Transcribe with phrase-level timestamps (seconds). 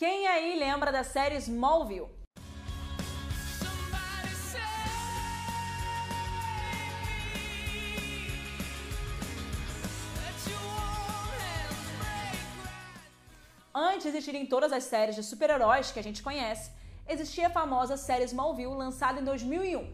[0.00, 2.08] Quem aí lembra da série Smallville?
[13.74, 16.70] Antes de existirem todas as séries de super-heróis que a gente conhece,
[17.06, 19.92] existia a famosa série Smallville lançada em 2001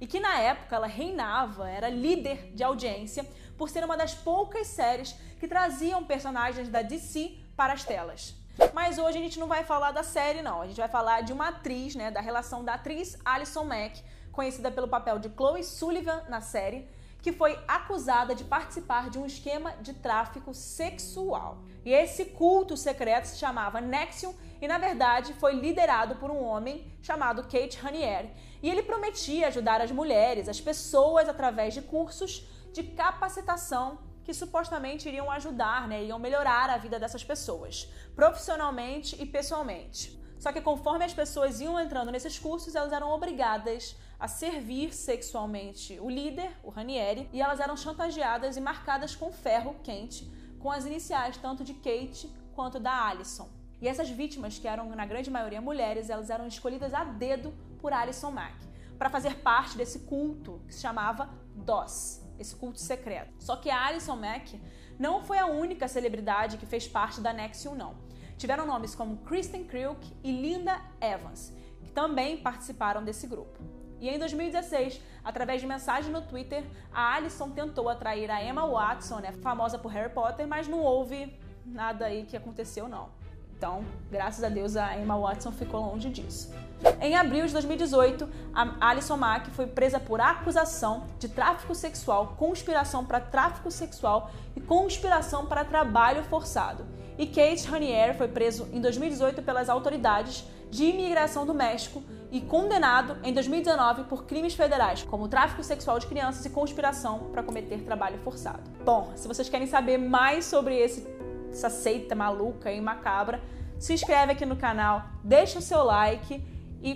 [0.00, 3.24] e que na época ela reinava, era líder de audiência
[3.56, 8.47] por ser uma das poucas séries que traziam personagens da DC para as telas.
[8.72, 10.62] Mas hoje a gente não vai falar da série, não.
[10.62, 12.10] A gente vai falar de uma atriz, né?
[12.10, 16.88] Da relação da atriz Alison Mack, conhecida pelo papel de Chloe Sullivan na série,
[17.22, 21.58] que foi acusada de participar de um esquema de tráfico sexual.
[21.84, 26.86] E esse culto secreto se chamava Nexium e, na verdade, foi liderado por um homem
[27.02, 28.30] chamado Kate Raniere.
[28.62, 35.08] E ele prometia ajudar as mulheres, as pessoas, através de cursos de capacitação que supostamente
[35.08, 40.20] iriam ajudar, né, iriam melhorar a vida dessas pessoas, profissionalmente e pessoalmente.
[40.38, 45.98] Só que conforme as pessoas iam entrando nesses cursos, elas eram obrigadas a servir sexualmente
[45.98, 50.84] o líder, o Ranieri, e elas eram chantageadas e marcadas com ferro quente, com as
[50.84, 53.48] iniciais tanto de Kate quanto da Alison.
[53.80, 57.94] E essas vítimas, que eram na grande maioria mulheres, elas eram escolhidas a dedo por
[57.94, 58.58] Alison Mack
[58.98, 63.32] para fazer parte desse culto que se chamava DOS, esse culto secreto.
[63.38, 64.60] Só que a Alison Mack
[64.98, 67.96] não foi a única celebridade que fez parte da Nexium, não.
[68.36, 73.58] Tiveram nomes como Kristen Kriuk e Linda Evans, que também participaram desse grupo.
[74.00, 79.18] E em 2016, através de mensagem no Twitter, a Alison tentou atrair a Emma Watson,
[79.18, 83.10] né, famosa por Harry Potter, mas não houve nada aí que aconteceu não.
[83.58, 86.54] Então, graças a Deus, a Emma Watson ficou longe disso.
[87.00, 93.04] Em abril de 2018, a Alison Mack foi presa por acusação de tráfico sexual, conspiração
[93.04, 96.86] para tráfico sexual e conspiração para trabalho forçado.
[97.18, 103.16] E Kate Raniere foi preso em 2018 pelas autoridades de imigração do México e condenado
[103.24, 108.18] em 2019 por crimes federais, como tráfico sexual de crianças e conspiração para cometer trabalho
[108.18, 108.62] forçado.
[108.84, 111.17] Bom, se vocês querem saber mais sobre esse
[111.58, 113.42] essa seita maluca e macabra,
[113.78, 116.42] se inscreve aqui no canal, deixa o seu like
[116.80, 116.90] e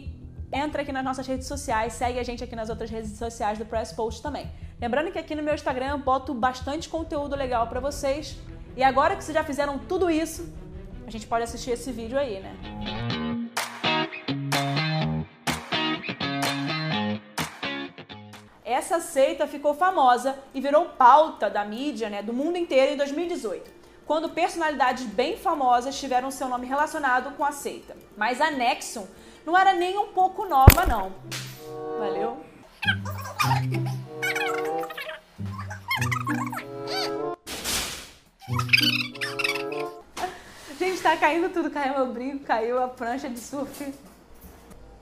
[0.53, 3.65] entra aqui nas nossas redes sociais, segue a gente aqui nas outras redes sociais do
[3.65, 4.51] Press Post também.
[4.81, 8.37] Lembrando que aqui no meu Instagram eu boto bastante conteúdo legal para vocês.
[8.77, 10.53] E agora que vocês já fizeram tudo isso,
[11.06, 12.55] a gente pode assistir esse vídeo aí, né?
[18.65, 23.81] Essa seita ficou famosa e virou pauta da mídia, né, do mundo inteiro em 2018
[24.07, 27.97] quando personalidades bem famosas tiveram seu nome relacionado com a seita.
[28.17, 29.07] Mas a Nexon
[29.45, 31.13] não era nem um pouco nova, não.
[31.99, 32.45] Valeu?
[40.79, 41.71] Gente, tá caindo tudo.
[41.71, 43.95] Caiu meu brinco, caiu a prancha de surf.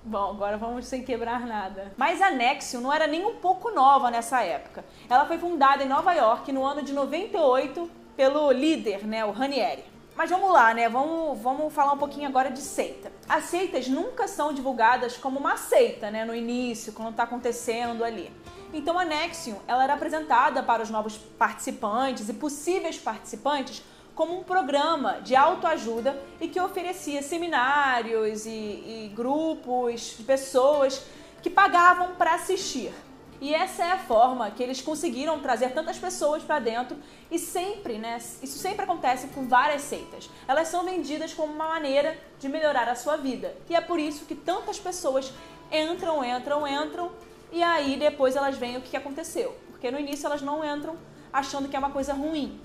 [0.03, 1.93] Bom, agora vamos sem quebrar nada.
[1.97, 4.85] Mas a Nexium não era nem um pouco nova nessa época.
[5.09, 9.83] Ela foi fundada em Nova York no ano de 98 pelo líder, né, o Ranieri.
[10.15, 10.91] Mas vamos lá, né?
[10.91, 13.11] Vamos, vamos falar um pouquinho agora de seita.
[13.27, 16.23] As seitas nunca são divulgadas como uma seita, né?
[16.27, 18.31] No início, quando está acontecendo ali.
[18.75, 23.83] Então a Nexium, ela era apresentada para os novos participantes e possíveis participantes
[24.15, 31.07] como um programa de autoajuda e que oferecia seminários e, e grupos de pessoas
[31.41, 32.93] que pagavam para assistir.
[33.41, 36.97] E essa é a forma que eles conseguiram trazer tantas pessoas para dentro
[37.31, 38.19] e sempre, né?
[38.43, 40.29] Isso sempre acontece com várias seitas.
[40.47, 43.57] Elas são vendidas como uma maneira de melhorar a sua vida.
[43.69, 45.33] E é por isso que tantas pessoas
[45.73, 47.11] entram, entram, entram
[47.51, 49.57] e aí depois elas veem o que aconteceu.
[49.71, 50.97] Porque no início elas não entram
[51.33, 52.61] achando que é uma coisa ruim.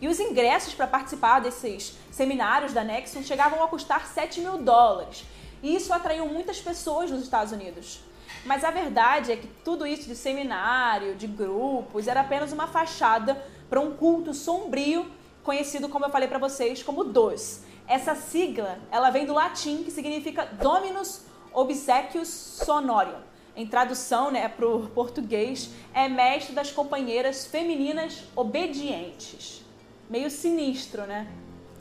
[0.00, 5.24] E os ingressos para participar desses seminários da Nexon chegavam a custar 7 mil dólares.
[5.62, 8.00] E isso atraiu muitas pessoas nos Estados Unidos.
[8.46, 13.42] Mas a verdade é que tudo isso de seminário, de grupos, era apenas uma fachada
[13.68, 15.10] para um culto sombrio,
[15.42, 17.62] conhecido, como eu falei para vocês, como DOS.
[17.88, 21.22] Essa sigla, ela vem do latim, que significa Dominus
[21.52, 23.18] Obsequius Sonorium.
[23.56, 29.64] Em tradução né, para o português, é mestre das companheiras femininas obedientes.
[30.08, 31.26] Meio sinistro, né?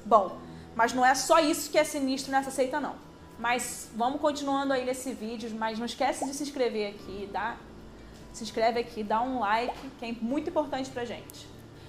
[0.03, 0.37] Bom,
[0.75, 2.95] mas não é só isso que é sinistro nessa seita, não.
[3.37, 7.57] Mas vamos continuando aí nesse vídeo, mas não esquece de se inscrever aqui, tá?
[8.31, 11.47] Se inscreve aqui, dá um like, que é muito importante pra gente.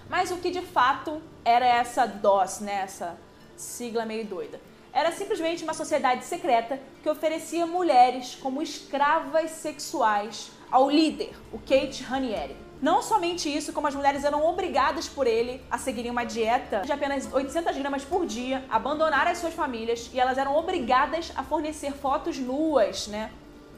[0.09, 2.83] Mas o que de fato era essa DOS, né?
[2.83, 3.19] Essa
[3.57, 4.61] sigla meio doida?
[4.93, 12.03] Era simplesmente uma sociedade secreta que oferecia mulheres como escravas sexuais ao líder, o Kate
[12.03, 12.66] Ranieri.
[12.81, 16.93] Não somente isso, como as mulheres eram obrigadas por ele a seguirem uma dieta de
[16.93, 21.93] apenas 800 gramas por dia, abandonar as suas famílias e elas eram obrigadas a fornecer
[21.93, 23.31] fotos nuas, né?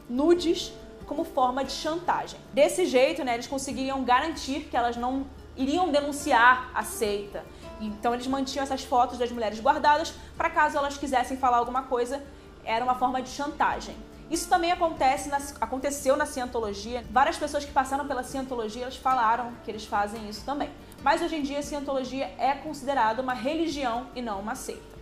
[0.09, 0.73] Nudes
[1.05, 2.39] como forma de chantagem.
[2.53, 5.25] Desse jeito, né, eles conseguiriam garantir que elas não
[5.55, 7.43] iriam denunciar a seita.
[7.79, 12.21] Então eles mantinham essas fotos das mulheres guardadas para caso elas quisessem falar alguma coisa,
[12.65, 13.95] era uma forma de chantagem.
[14.29, 17.03] Isso também acontece na, aconteceu na cientologia.
[17.09, 20.69] Várias pessoas que passaram pela cientologia elas falaram que eles fazem isso também.
[21.01, 24.99] Mas hoje em dia a cientologia é considerada uma religião e não uma seita.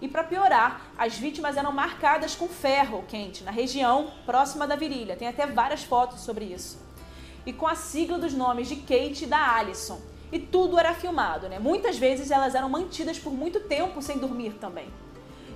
[0.00, 5.14] E para piorar, as vítimas eram marcadas com ferro quente na região próxima da virilha.
[5.14, 6.78] Tem até várias fotos sobre isso.
[7.44, 10.00] E com a sigla dos nomes de Kate e da Alison.
[10.32, 11.58] E tudo era filmado, né?
[11.58, 14.88] Muitas vezes elas eram mantidas por muito tempo sem dormir também.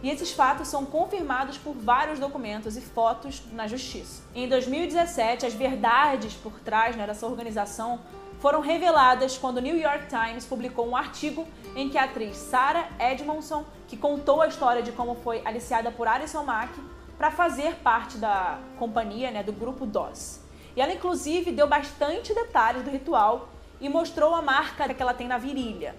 [0.04, 4.22] E esses fatos são confirmados por vários documentos e fotos na justiça.
[4.34, 8.00] Em 2017, as verdades por trás né, dessa organização
[8.38, 12.86] foram reveladas quando o New York Times publicou um artigo em que a atriz Sarah
[13.00, 16.78] Edmondson, que contou a história de como foi aliciada por Alison Mack
[17.16, 20.38] para fazer parte da companhia, né, do grupo DOS.
[20.76, 23.48] E ela inclusive deu bastante detalhes do ritual
[23.80, 25.96] e mostrou a marca que ela tem na virilha.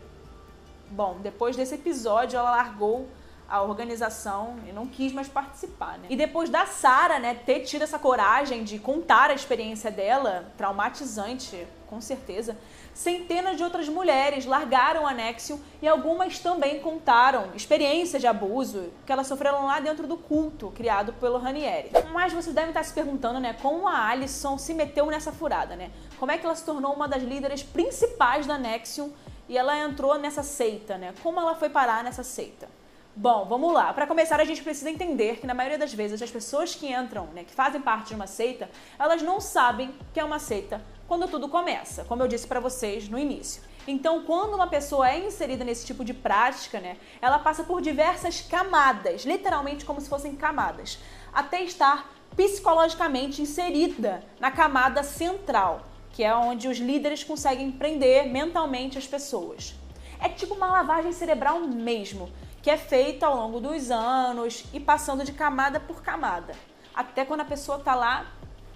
[0.91, 3.09] Bom, depois desse episódio ela largou
[3.49, 6.07] a organização e não quis mais participar, né?
[6.09, 11.67] E depois da Sara, né, ter tido essa coragem de contar a experiência dela, traumatizante,
[11.87, 12.57] com certeza,
[12.93, 19.11] centenas de outras mulheres largaram o Anexium e algumas também contaram experiências de abuso que
[19.11, 21.91] elas sofreram lá dentro do culto criado pelo Ranieri.
[22.11, 25.91] Mas vocês devem estar se perguntando, né, como a Alison se meteu nessa furada, né?
[26.17, 29.11] Como é que ela se tornou uma das líderes principais da Anexium
[29.47, 31.13] e ela entrou nessa seita, né?
[31.21, 32.67] Como ela foi parar nessa seita?
[33.17, 33.93] Bom, vamos lá.
[33.93, 37.27] Para começar, a gente precisa entender que na maioria das vezes as pessoas que entram,
[37.27, 38.69] né, que fazem parte de uma seita,
[38.99, 43.07] elas não sabem que é uma seita quando tudo começa, como eu disse para vocês
[43.07, 43.63] no início.
[43.87, 48.41] Então, quando uma pessoa é inserida nesse tipo de prática, né, ela passa por diversas
[48.41, 50.99] camadas, literalmente como se fossem camadas,
[51.33, 58.97] até estar psicologicamente inserida na camada central, que é onde os líderes conseguem prender mentalmente
[58.97, 59.73] as pessoas.
[60.19, 62.29] É tipo uma lavagem cerebral mesmo
[62.65, 66.55] que é feita ao longo dos anos e passando de camada por camada,
[66.95, 68.25] até quando a pessoa está lá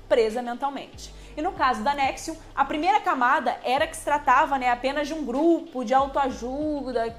[0.08, 1.12] presa mentalmente.
[1.36, 5.16] E no caso da Nexium, a primeira camada era que se tratava né, apenas de
[5.16, 7.18] um grupo de autoajuda,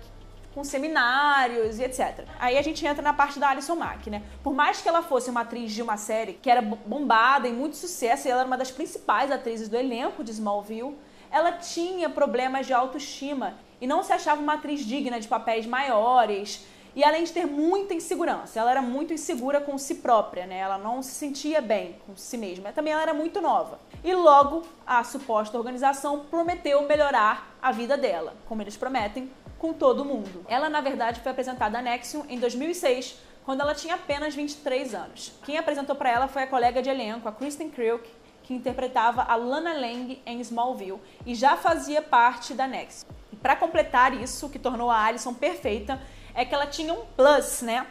[0.55, 2.25] com seminários e etc.
[2.38, 4.23] Aí a gente entra na parte da Alison Mack, né?
[4.40, 7.75] Por mais que ela fosse uma atriz de uma série que era bombada e muito
[7.75, 10.96] sucesso, e ela era uma das principais atrizes do elenco de Smallville,
[11.31, 16.67] ela tinha problemas de autoestima e não se achava uma atriz digna de papéis maiores.
[16.94, 20.59] E além de ter muita insegurança, ela era muito insegura com si própria, né?
[20.59, 22.73] Ela não se sentia bem com si mesma.
[22.73, 23.79] Também ela era muito nova.
[24.03, 30.05] E logo a suposta organização prometeu melhorar a vida dela, como eles prometem com todo
[30.05, 30.44] mundo.
[30.49, 35.33] Ela, na verdade, foi apresentada a Nexium em 2006, quando ela tinha apenas 23 anos.
[35.44, 38.09] Quem apresentou para ela foi a colega de elenco, a Kristen Kriuk,
[38.50, 43.08] que interpretava a Lana Lang em Smallville e já fazia parte da Nexium.
[43.41, 46.02] Para completar isso, que tornou a Alison perfeita
[46.35, 47.87] é que ela tinha um plus, né?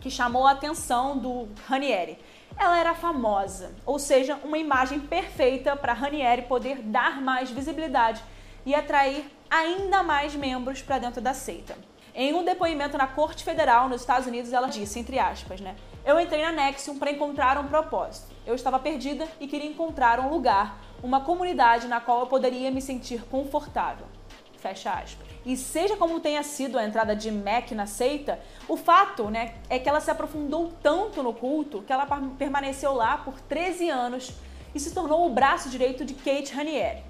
[0.00, 2.18] Que chamou a atenção do Ranieri.
[2.58, 8.20] Ela era famosa, ou seja, uma imagem perfeita para Ranieri poder dar mais visibilidade
[8.66, 11.78] e atrair ainda mais membros para dentro da seita.
[12.12, 15.76] Em um depoimento na Corte Federal nos Estados Unidos, ela disse, entre aspas, né?
[16.04, 18.31] Eu entrei na Nexium para encontrar um propósito.
[18.44, 22.82] Eu estava perdida e queria encontrar um lugar, uma comunidade na qual eu poderia me
[22.82, 24.06] sentir confortável.
[24.58, 25.26] Fecha aspas.
[25.44, 29.78] E seja como tenha sido a entrada de Mac na seita, o fato né, é
[29.78, 32.06] que ela se aprofundou tanto no culto que ela
[32.38, 34.32] permaneceu lá por 13 anos
[34.74, 37.02] e se tornou o braço direito de Kate Ranieri.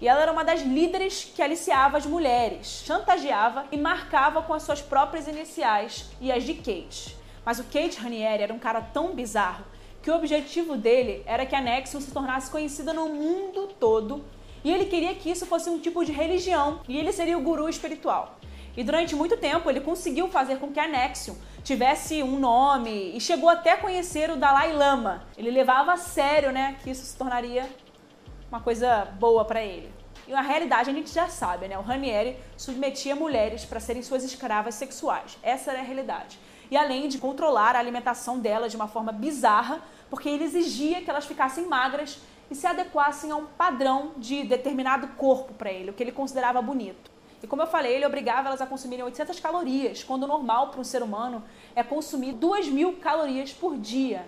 [0.00, 4.64] E ela era uma das líderes que aliciava as mulheres, chantageava e marcava com as
[4.64, 7.16] suas próprias iniciais e as de Kate.
[7.44, 9.64] Mas o Kate Ranieri era um cara tão bizarro
[10.02, 14.24] que o objetivo dele era que a Nexium se tornasse conhecida no mundo todo
[14.64, 17.68] e ele queria que isso fosse um tipo de religião e ele seria o guru
[17.68, 18.38] espiritual.
[18.76, 23.20] E durante muito tempo ele conseguiu fazer com que a Nexium tivesse um nome e
[23.20, 25.24] chegou até a conhecer o Dalai Lama.
[25.36, 27.68] Ele levava a sério, né, que isso se tornaria
[28.50, 30.01] uma coisa boa para ele.
[30.26, 31.78] E na realidade a gente já sabe, né?
[31.78, 35.38] O Ranieri submetia mulheres para serem suas escravas sexuais.
[35.42, 36.38] Essa era a realidade.
[36.70, 41.10] E além de controlar a alimentação delas de uma forma bizarra, porque ele exigia que
[41.10, 42.18] elas ficassem magras
[42.50, 46.62] e se adequassem a um padrão de determinado corpo para ele, o que ele considerava
[46.62, 47.10] bonito.
[47.42, 50.80] E como eu falei, ele obrigava elas a consumirem 800 calorias, quando o normal para
[50.80, 51.42] um ser humano
[51.74, 54.24] é consumir 2 mil calorias por dia.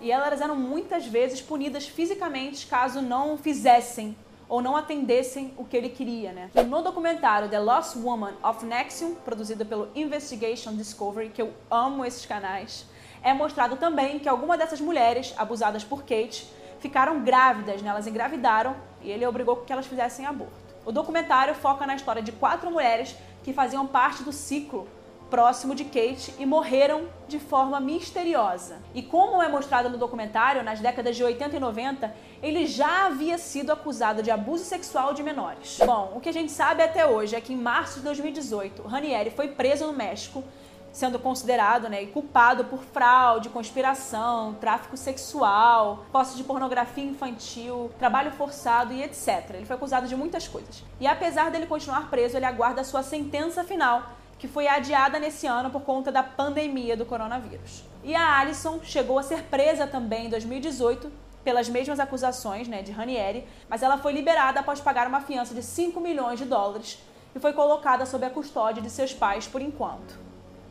[0.00, 4.16] E elas eram muitas vezes punidas fisicamente caso não fizessem
[4.52, 6.50] ou não atendessem o que ele queria, né?
[6.54, 12.04] E no documentário The Lost Woman of Nexium, produzido pelo Investigation Discovery, que eu amo
[12.04, 12.84] esses canais,
[13.22, 16.46] é mostrado também que algumas dessas mulheres abusadas por Kate
[16.80, 17.88] ficaram grávidas, né?
[17.88, 20.52] Elas engravidaram e ele obrigou que elas fizessem aborto.
[20.84, 24.86] O documentário foca na história de quatro mulheres que faziam parte do ciclo
[25.32, 28.76] próximo de Kate e morreram de forma misteriosa.
[28.94, 33.38] E como é mostrado no documentário, nas décadas de 80 e 90, ele já havia
[33.38, 35.78] sido acusado de abuso sexual de menores.
[35.86, 39.30] Bom, o que a gente sabe até hoje é que em março de 2018, Ranieri
[39.30, 40.44] foi preso no México
[40.92, 48.92] sendo considerado né, culpado por fraude, conspiração, tráfico sexual, posse de pornografia infantil, trabalho forçado
[48.92, 49.54] e etc.
[49.54, 50.84] Ele foi acusado de muitas coisas.
[51.00, 54.02] E apesar dele continuar preso, ele aguarda a sua sentença final,
[54.42, 57.84] que foi adiada nesse ano por conta da pandemia do coronavírus.
[58.02, 61.12] E a Alison chegou a ser presa também em 2018
[61.44, 65.62] pelas mesmas acusações né, de Ranieri, mas ela foi liberada após pagar uma fiança de
[65.62, 66.98] 5 milhões de dólares
[67.32, 70.18] e foi colocada sob a custódia de seus pais por enquanto.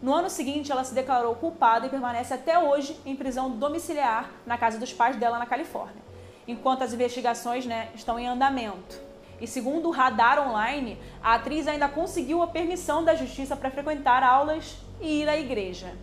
[0.01, 4.57] No ano seguinte, ela se declarou culpada e permanece até hoje em prisão domiciliar na
[4.57, 6.03] casa dos pais dela na Califórnia,
[6.45, 9.10] enquanto as investigações né, estão em andamento.
[9.41, 14.21] E segundo o Radar Online, a atriz ainda conseguiu a permissão da justiça para frequentar
[14.21, 15.93] aulas e ir à igreja.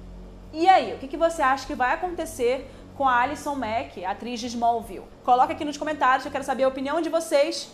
[0.52, 4.46] E aí, o que, você acha que vai acontecer com a Alison Mack, atriz de
[4.48, 5.06] Smallville?
[5.24, 7.70] Coloca aqui nos comentários, eu quero saber a opinião de vocês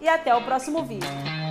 [0.00, 1.43] e até o próximo vídeo.